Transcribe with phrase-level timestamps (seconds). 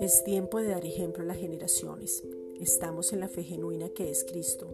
[0.00, 2.22] Es tiempo de dar ejemplo a las generaciones.
[2.60, 4.68] Estamos en la fe genuina que es Cristo.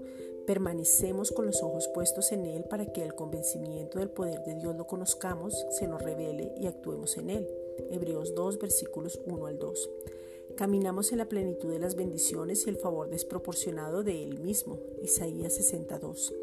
[0.46, 4.74] Permanecemos con los ojos puestos en Él para que el convencimiento del poder de Dios
[4.74, 7.48] lo conozcamos, se nos revele y actuemos en Él.
[7.91, 9.91] Hebreos 2, versículos 1 al 2.
[10.57, 14.80] Caminamos en la plenitud de las bendiciones y el favor desproporcionado de Él mismo.
[15.01, 16.35] Isaías 62.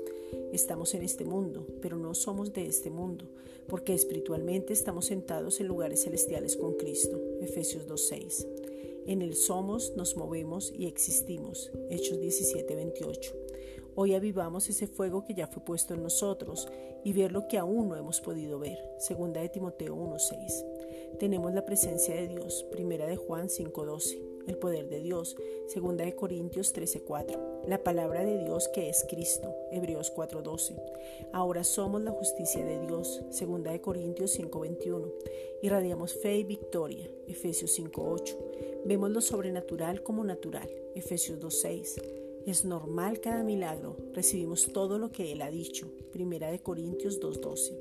[0.51, 3.25] Estamos en este mundo, pero no somos de este mundo,
[3.67, 7.19] porque espiritualmente estamos sentados en lugares celestiales con Cristo.
[7.41, 8.47] Efesios 2.6.
[9.07, 11.71] En Él somos, nos movemos y existimos.
[11.89, 13.33] Hechos 17:28.
[13.95, 16.67] Hoy avivamos ese fuego que ya fue puesto en nosotros
[17.03, 18.77] y ver lo que aún no hemos podido ver.
[18.99, 20.65] Segunda de Timoteo 1:6.
[21.19, 22.65] Tenemos la presencia de Dios.
[22.69, 24.36] Primera de Juan 5:12.
[24.47, 25.35] El poder de Dios.
[25.67, 27.63] Segunda de Corintios 13:4.
[27.67, 29.53] La palabra de Dios que es Cristo.
[29.71, 30.75] Hebreos 4:12.
[31.33, 33.21] Ahora somos la justicia de Dios.
[33.29, 35.11] Segunda de Corintios 5:21.
[35.61, 37.09] Irradiamos fe y victoria.
[37.27, 38.37] Efesios 5:8.
[38.85, 40.69] Vemos lo sobrenatural como natural.
[40.95, 42.01] Efesios 2.6.
[42.45, 43.97] Es normal cada milagro.
[44.13, 45.91] Recibimos todo lo que Él ha dicho.
[46.13, 47.73] Primera de Corintios 2.12.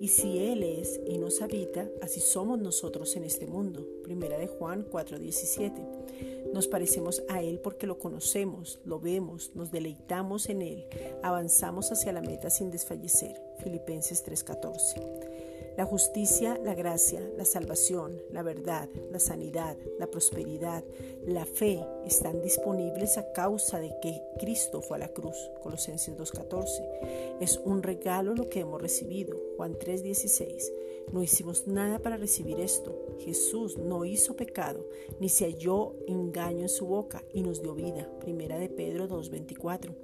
[0.00, 3.86] Y si Él es y nos habita, así somos nosotros en este mundo.
[4.04, 6.52] Primera de Juan 4.17.
[6.52, 10.86] Nos parecemos a Él porque lo conocemos, lo vemos, nos deleitamos en Él,
[11.22, 13.40] avanzamos hacia la meta sin desfallecer.
[13.62, 15.55] Filipenses 3.14.
[15.76, 20.82] La justicia, la gracia, la salvación, la verdad, la sanidad, la prosperidad,
[21.26, 25.36] la fe están disponibles a causa de que Cristo fue a la cruz.
[25.62, 27.38] Colosenses 2.14.
[27.40, 29.38] Es un regalo lo que hemos recibido.
[29.56, 30.72] Juan 3.16.
[31.12, 32.94] No hicimos nada para recibir esto.
[33.20, 34.86] Jesús no hizo pecado,
[35.20, 38.10] ni se halló engaño en su boca y nos dio vida.
[38.20, 39.94] Primera de Pedro 2.24.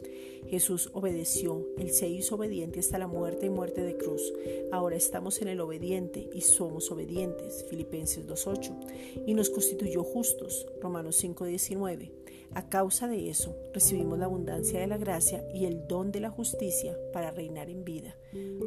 [0.48, 4.32] Jesús obedeció, Él se hizo obediente hasta la muerte y muerte de cruz.
[4.70, 7.64] Ahora estamos en el obediente y somos obedientes.
[7.68, 9.24] Filipenses 2.8.
[9.26, 10.66] Y nos constituyó justos.
[10.80, 12.10] Romanos 5.19.
[12.54, 16.30] A causa de eso, recibimos la abundancia de la gracia y el don de la
[16.30, 18.14] justicia para reinar en vida.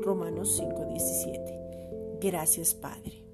[0.02, 2.05] Romanos 5:17.
[2.20, 3.25] Gracias, Padre.